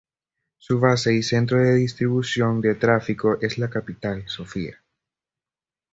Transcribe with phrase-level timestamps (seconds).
[0.57, 4.81] Su base y centro de distribución de tráfico es la capital, Sofía.